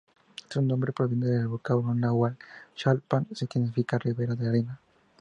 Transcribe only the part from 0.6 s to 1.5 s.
nombre proviene del